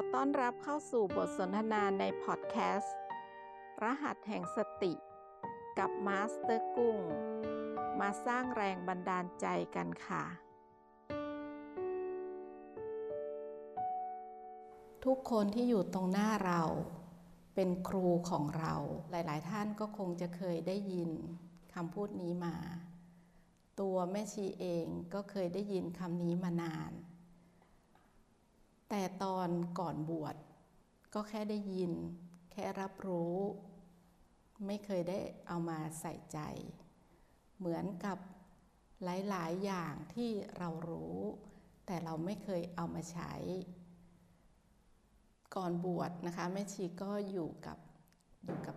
[0.00, 2.96] อต้อนรับเข้าสู่บทสนทนาในพอดแคสต์
[3.82, 4.92] รหัสแห่งสติ
[5.78, 6.96] กับมาสเตอร์กุ้ง
[8.00, 10.24] มาสร้างแรงบันดาลใจกันค่ะ
[15.04, 16.62] ทุกคนที่อยู่ตรงหน้าเรา
[17.54, 18.74] เป็นครูของเรา
[19.10, 21.10] หลาย ๆ ท่านก็คงจะเคยได้ยิน
[21.74, 22.56] คำพูดนี้มา
[23.80, 26.92] ตัวแม่ชีเองก็เคยได้ยินคำนี้มานาน
[28.90, 30.36] แต่ตอนก่อนบวช
[31.14, 31.92] ก็แค่ได้ยิน
[32.52, 33.36] แค่รับรู้
[34.66, 36.38] ไม่เคยได้เอามาใส่ใจ
[37.58, 38.18] เหมือนกับ
[39.04, 41.16] หลาย ๆ อย่างที่เรารู้
[41.86, 43.32] แต่เราไม่เคยเอามาใช้
[45.54, 47.78] ก่อนบวชนะคะแม่ชีก็อยู่กับ
[48.44, 48.76] อยู่กับ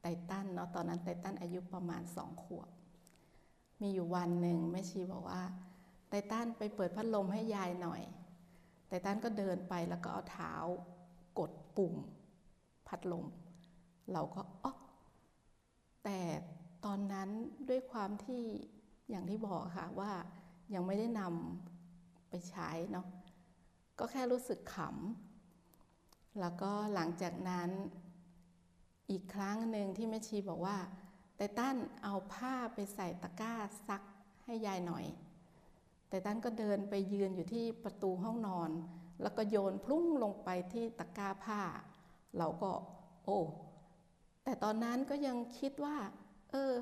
[0.00, 2.70] ไตตันเนาะตอนนั้นไตตันอายุประมาณสองขวบ
[3.80, 5.42] มีอยู่วันหนึ่งแม่ชีบอกว่า
[6.08, 8.02] ไตตันไปเปิดพัดลมให้ยายหน่อย
[8.88, 10.54] ไตตันก็เดินไปแล้วก็เอาเท้า
[11.38, 11.94] กดปุ่ม
[12.86, 13.26] พัดลม
[14.12, 14.72] เราก็อ๋อ
[16.04, 16.20] แต่
[16.84, 17.28] ตอนนั้น
[17.68, 18.44] ด้วยความที่
[19.10, 20.12] อย่างที่บอกค่ะว่า
[20.74, 23.06] ยังไม่ได้นำไปใช้เนาะ
[23.98, 27.70] ก็แค่รู้สึกขำ แล้วก็หลังจากนั้น
[29.10, 30.76] อีกครั้งหนึ่งที่แม่ชีบอกว่า
[31.36, 33.54] ไตตันเอาผ้าไปใส่ตะกร้า
[33.88, 34.02] ซัก
[34.44, 35.04] ให้ยายหน่อย
[36.08, 38.70] ไตตันก็เดินไปยืนอยู่ที่ประตูห้องนอน
[39.22, 41.62] แล้วก็โยนพลุ้งลงไปที่ตะกร้าผ้า
[42.38, 42.70] เราก็
[43.24, 43.38] โอ้
[44.44, 45.96] แต่ตอนนั้นก็ยังคิดว่า
[46.50, 46.72] เออ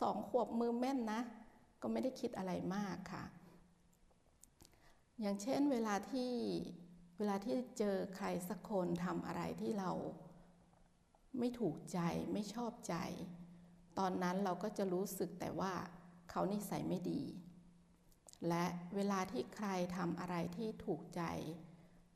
[0.00, 1.20] สองขวบมือแม่นนะ
[1.82, 3.24] ก็ไม่ได้คิดอะไรมากค่ะ
[5.20, 6.32] อย่างเช่นเวลาที่
[7.18, 9.90] เวลาที่เจอใครสักคนทำอะไรที่เรา
[11.38, 11.98] ไม่ถูกใจ
[12.32, 12.94] ไม่ชอบใจ
[13.98, 15.72] ตอนนั้นเราก็จะรู้สึกแต่ว่า
[16.30, 17.22] เขานิสัยไม่ดี
[18.48, 21.22] และเวลาที่ใครทำอะไรที่ถูกใจ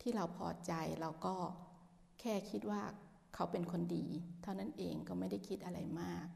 [0.00, 1.36] ที่เราพอใจเราก็
[2.20, 2.82] แค่คิดว่า
[3.34, 4.06] เขาเป็นคนดี
[4.42, 6.26] เท่านั้นเองก็ไม่ได้คิดอะไรมาก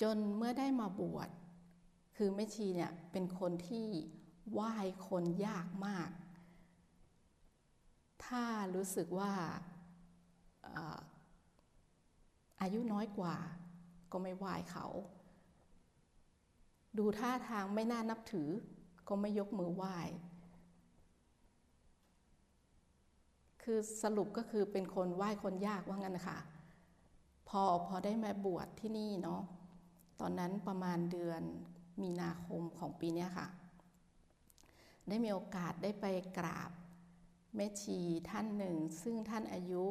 [0.00, 1.28] จนเมื่อได้มาบวช
[2.16, 3.86] คือแม่ชีเนี่ยเป็นคนที่
[4.52, 4.74] ไหว้
[5.08, 6.10] คนยากมาก
[8.24, 8.44] ถ้า
[8.74, 9.32] รู้สึกว่า
[12.60, 13.36] อายุน้อยกว่า
[14.12, 14.86] ก็ไม่ไหว้เขา
[16.98, 18.48] ดูท่าทางไม่น่านับถือ
[19.08, 19.96] ก็ไม่ยกมือไหว้
[23.62, 26.40] คือสรุปก็คือเป็นคนไหว้คนยากว่างั้นนะคะ
[27.48, 29.42] พอพอได้มาบวชที่นี่เนาะ
[30.20, 31.42] ตอนนั้นประมาณเดือน
[32.02, 33.46] มีนาคมของปีนี้ค่ะ
[35.08, 36.06] ได้มีโอกาสได้ไป
[36.38, 36.70] กราบ
[37.54, 37.98] แม่ชี
[38.30, 39.84] ท่านหนึ่ง ซึ่งท่านอายุ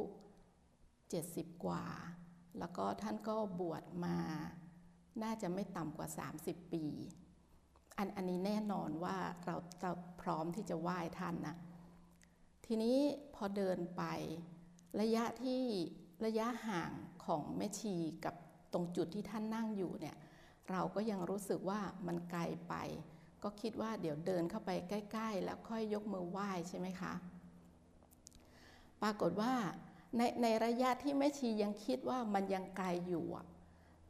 [0.80, 1.86] 70 กว่า
[2.60, 4.18] แล้วก็ท่านก็บวชมา
[5.24, 6.08] น่าจะไม่ต่ำกว่า
[6.42, 6.86] 30 ปี
[7.98, 9.90] อันอันนี้แน่นอนว่าเราจะ
[10.22, 11.56] พร้อมที่จะไหว้ท่านนะ
[12.66, 12.98] ทีนี้
[13.36, 14.04] พอเดินไป
[15.02, 15.64] ระยะที่
[16.26, 16.92] ระยะห่าง
[17.26, 17.96] ของแม่ชี
[18.26, 18.36] กับ
[18.74, 20.16] ตรงจุดที่ท่านนั่งอยู่เนี่ย
[20.72, 22.74] เราก็ยังรู้สึกว่ามันไกลไป
[23.44, 27.14] ก็คิดว่าเดี๋ยวเดินเข้าไปใกล้ ๆ แล้วค่อยยกมือไหว้ใช่ไหมคะ
[29.02, 29.54] ปรากฏว่า
[30.18, 33.26] ในในระยะที่แม่ชียังคิดว่ามันยังไกลอยู่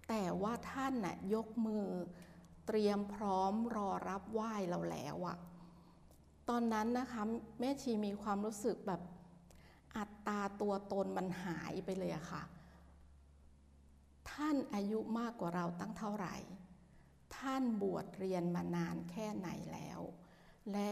[0.08, 1.88] แต่ว่าท่านน่ะยกมือ
[2.68, 5.38] เตรียมพร้อมรอรับไหว้เราแล้วอะ
[6.50, 7.22] ตอนนั้นนะคะ
[7.60, 9.02] แม่ชีมีความรู้สึกแบบ
[9.98, 12.44] อัตตาตัวตนมันหายไปเลยอะค่ะ
[14.32, 16.36] ท่านอายุมากกว่าเราตั้งเท่าไหร่
[17.38, 20.00] ท่านบวชเรียนมานานแค่ไหนแล้ว
[20.72, 20.92] และ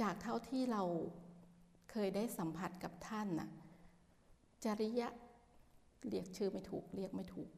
[0.00, 0.82] จากเท่าที่เรา
[1.90, 3.48] เคยได้สัมผัสกับท่านน่ะ
[4.64, 5.02] จริย
[6.08, 7.50] เรียกชื่อไม่ถูกเรียกไม่ถูก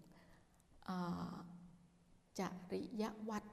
[2.38, 2.40] จ
[2.72, 3.44] ริยวัด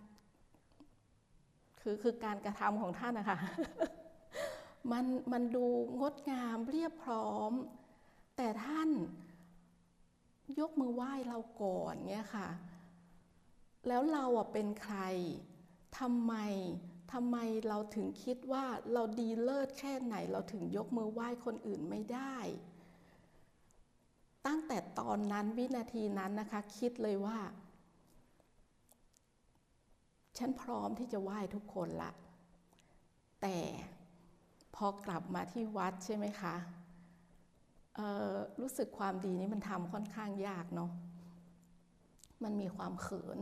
[1.82, 3.40] คือคือการกระทำของท่านนะคะ
[4.92, 5.66] มันมันดู
[6.00, 7.52] งดงามเรียบพร้อม
[8.38, 8.90] แต่ท่าน
[10.60, 12.48] ยกมือไหว้เราก่อนเนี่ยค่ะ
[13.88, 14.98] แล้วเราอะเป็นใคร
[16.00, 16.34] ทำไม
[17.14, 17.38] ทำไม
[17.68, 22.38] เราถึงคิดว่าเราดีเลิศแค่ไหน เราถึงยกมือไหว้คนอื่นไม่ได้
[24.48, 27.40] ตั้งแต่ตอนนั้นวินาทีนั้นนะคะ คิดเลยว่า
[30.38, 32.12] ฉันพร้อมที่จะไหว้ทุกคนละ
[33.42, 33.58] แต่
[34.76, 36.56] พอกลับมาที่วัดใช่ไหมคะ
[38.62, 40.92] รู้สึกความดีนี้มันทำค่อนข้างยากเนาะ
[42.44, 43.40] มันมีความเขิน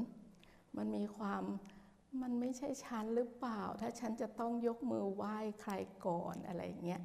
[0.78, 1.44] มันมีความ
[2.22, 5.74] มันไม่ใช่ฉันหรือเปล่า ถ้าฉันจะต้องยกมือไหว้ใคร
[6.06, 7.02] ก่อนอะไรเงี้ย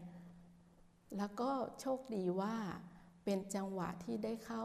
[1.17, 1.51] แล้วก็
[1.81, 2.57] โชคดีว่า
[3.25, 4.65] เป็นจังหวะที่ได้เข้า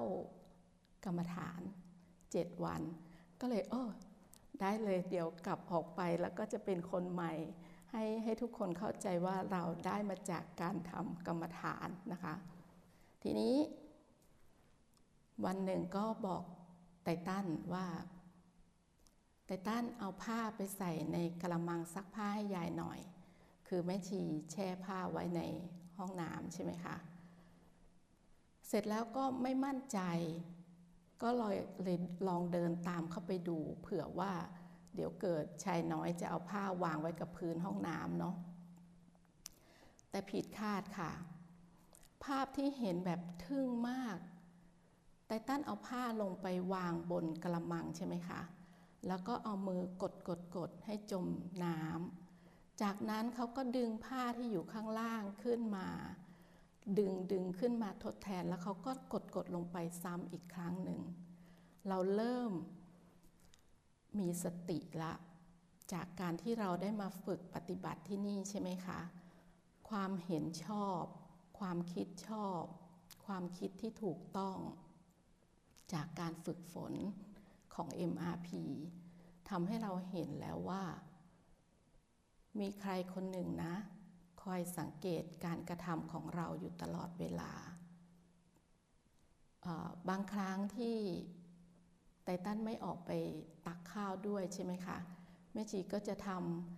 [1.06, 1.62] กรรมฐาน
[2.32, 2.82] เจ็ดวัน
[3.42, 3.92] ก็เลยเออ
[4.62, 7.34] ได้เลยเดี๋ยวกลับออกไปแล้วก็จะเป็นคนใหม่
[7.92, 12.36] ให้ให้ทุกคนเข้าใจว่าเราได้มาจากการทำกรรมฐานนะคะ
[13.24, 13.56] ทีนี้
[15.46, 16.44] วันหนึ่งก็บอก
[17.04, 17.88] ไตตันว่า
[19.46, 23.00] ไตตันเอาผ้าไปใส่ในกระมังซักผ้าให้ยายหน่อย
[23.68, 24.22] คือแม่ชี
[24.52, 25.42] แช่ผ้าไว้ใน
[25.98, 26.96] ห้องน้ำใช่ไหมคะ
[28.76, 30.00] ร็จแล้วก็ไม่มั่นใจ
[31.24, 34.34] ก็เลยเลยลองเดินตามเข้าไปดูเผื่อว่า
[34.96, 38.36] เดี๋ยวเกิดชายน้อยจะเอาผ้าวางไว้กับพื้นห้องน้ำเนาะ
[40.10, 41.12] แต่ผิดคาดค่ะ
[42.24, 44.18] ภาพที่เห็นแบบทึ่งมาก
[45.28, 48.42] ไตตันเอาผ้าลงไปวางบนกระมังใช่ไหมคะ
[49.08, 51.26] แล้วก็เอามือกดกดกดให้จม
[51.64, 55.88] น้ำจากนั้นเขาก็ดึงผ้าที่อยู่ข้างล่างขึ้นมา
[56.98, 61.02] ดึงดึงขึ้นมาทดแทนแล้วเขาก็กดกดลงไปซ้ำอีกครั้งหนึ่ง
[61.88, 62.52] เราเริ่ม
[64.20, 65.14] มีสติละ
[65.94, 69.00] จากการที่เราได้มาฝึกปฏิบัติที่นี่ใช่ไหมคะ
[69.90, 71.04] ความเห็นชอบ
[71.60, 72.64] ความคิดชอบ
[73.26, 74.58] ความคิดที่ถูกต้อง
[75.94, 76.94] จากการฝึกฝน
[77.74, 78.50] ของ MRP
[79.50, 80.84] ทำให้เราเห็นแล้วว่า
[82.60, 83.76] มีใครคนหนึ่งนะ
[84.46, 87.52] คอยสังเกตการกระทำของเราอยู่ตลอดเวลา
[90.10, 90.98] บางครั้งที่
[92.24, 93.12] ไตตันไม่ออกไป
[93.68, 94.98] ตักข้าวด้วยใช่ไหมคะ
[95.54, 96.30] แม่ชีก็จะท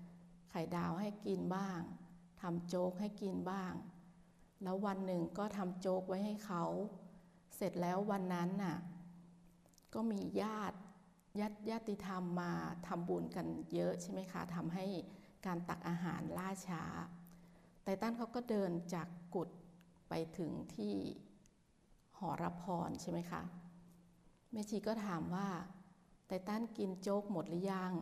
[0.01, 1.79] ำไข่ดาวให้กินบ้าง
[2.41, 3.73] ทำโจ๊กให้กินบ้าง
[4.63, 6.63] แล้ววันหนึ่งก็ทำโจ๊กไว้ให้เขา
[7.55, 8.77] เสร็จแล้ววันนั้นน่ะ
[9.93, 10.77] ก็มีญาติ
[11.39, 12.53] ญาติญาติธรรมมา
[12.87, 14.85] ทำบุญกันเยอะใช่ไหมคะทำให้
[15.45, 16.83] การตักอาหารล่าช้า
[17.87, 19.49] ไตตันเขาก็เดินจากกุด
[20.09, 20.95] ไปถึงที่
[22.17, 23.41] หอรพรใช่ไหมคะ
[24.51, 25.49] แม่ชีก็ถามว่า
[26.27, 27.93] ไตตันกินโจ๊กหมดหรือยัง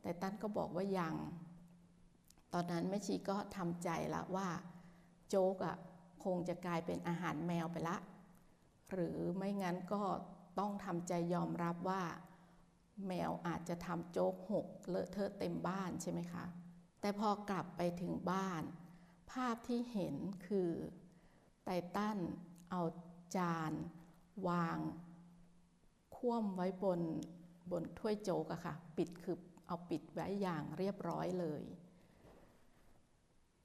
[0.00, 1.14] ไตตันก็บอกว่ายัง
[2.52, 4.48] ตอนนั้นแม่ชีก็ทำใจละว่า
[5.28, 5.76] โจ๊กอะ่ะ
[6.24, 7.96] คงจะกลายเป็นอาหารแมวไปละ
[8.92, 10.02] หรือไม่งั้นก็
[10.58, 12.02] ต้องทำใจยอมรับว่า
[13.06, 16.44] แมวอาจจะทำโจ๊กหกเลอะเทอะเต็มบ้านใช่ไหมคะ
[17.00, 18.64] แต่พอกลับไปถึงบ้าน
[19.30, 20.16] ภาพที่เห็น
[20.46, 20.70] คือ
[21.64, 22.18] ไตตัน
[22.70, 22.82] เอา
[23.36, 23.72] จาน
[24.48, 24.78] วาง
[26.16, 27.00] คว่ำไว้บน
[27.70, 31.62] บนถ้วยโจ๊กอะค่ะ ปิดคือเอาปิดไว้อย่างเรียบร้อยเลย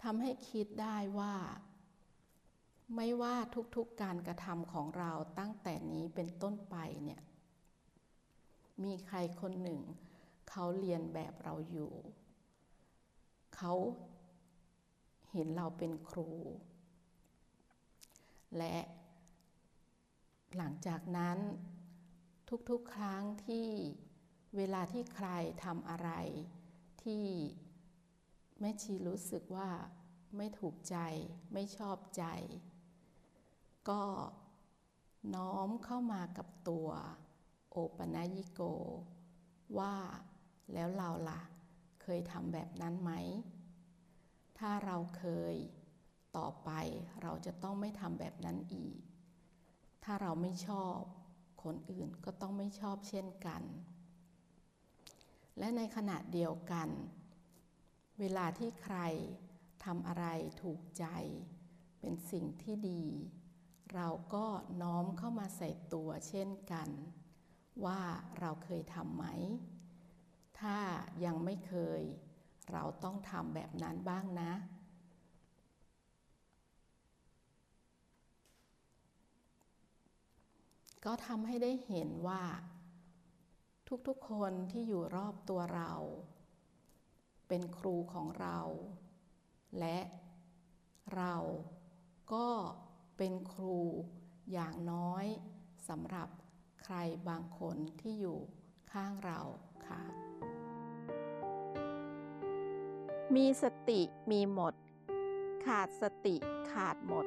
[0.04, 1.36] ทำให้คิดได้ว่า
[2.96, 3.36] ไม่ว่า
[3.76, 7.22] ทุกๆการกระทำของเราตั้งแต่นี้เป็นต้นไปเนี่ย
[8.84, 9.82] มีใครคนหนึ่ง
[10.50, 11.92] เขาเรียนแบบเราอยู่
[13.56, 13.74] เขา
[15.34, 16.30] เห็นเราเป็นครู
[18.58, 18.78] และ
[20.58, 21.38] หลังจากนั้น
[22.70, 23.68] ทุกๆครั้งที่
[24.58, 25.30] เวลาที่ใคร
[25.64, 26.10] ทำอะไร
[27.04, 27.26] ที่
[28.60, 29.70] แม่ชีรู้สึกว่า
[30.38, 30.98] ไม่ถูกใจ
[31.54, 32.24] ไม่ชอบใจ
[33.90, 34.04] ก็
[35.36, 36.90] น้อมเข้ามากับตัว
[37.72, 38.62] โอปนายิโก
[39.78, 39.96] ว่า
[40.74, 41.42] แล้วเราล่ะ
[42.02, 43.12] เคยทำแบบนั้นไหม
[44.68, 45.56] ถ้าเราเคย
[46.38, 46.72] ต่อไป
[47.22, 48.98] เราจะต้องไม่ทำแบบนั้นอีก
[50.04, 50.98] ถ้าเราไม่ชอบ
[51.64, 53.64] คนอื่นก็ต้องไม่ชอบเช่นกัน
[55.58, 56.90] และในขณะเดียวกัน
[58.20, 58.98] เวลาที่ใคร
[59.86, 60.26] ทำอะไร
[60.62, 61.06] ถูกใจ
[62.00, 63.04] เป็นสิ่งที่ดี
[63.94, 64.46] เราก็
[64.82, 66.90] น้อมเข้ามาใส่ตัวเช่นกัน
[67.86, 68.02] ว่า
[68.40, 69.26] เราเคยทำไหม
[70.60, 70.78] ถ้า
[71.26, 72.04] ยังไม่เคย
[72.72, 74.52] เราต้องทำแบบนั้นบ้างนะ
[81.06, 82.44] ก็ทำให้ได้เห็นว่า
[84.08, 85.92] ทุกๆคนที่อยู่รอบตัวเรา
[87.48, 88.60] เป็นครูของเรา
[89.80, 90.00] และ
[91.16, 91.36] เรา
[92.34, 92.48] ก็
[93.18, 93.80] เป็นครู
[94.52, 95.26] อย่างน้อย
[95.90, 96.30] สำหรับ
[96.84, 96.96] ใคร
[97.30, 98.40] บางคนที่อยู่
[98.92, 99.40] ข้างเรา
[99.88, 100.33] ค่ะ
[103.36, 104.02] มีสติ
[104.32, 104.74] มีหมด
[105.66, 106.36] ขาดสติ
[106.72, 107.26] ขาดหมด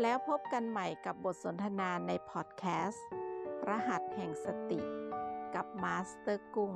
[0.00, 3.06] แล้วพบกันใหม่กับบทสนทนาในพอดแคสต์
[3.68, 4.80] รหัสแห่งสติ
[5.54, 6.74] กับมาสเตอร์กุ้ง